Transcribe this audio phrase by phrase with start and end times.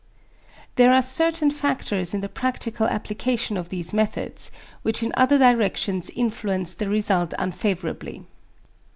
[0.77, 4.49] There are certain factors in the practical application of these methods,
[4.81, 8.25] which in other directions influence the result unfavourably.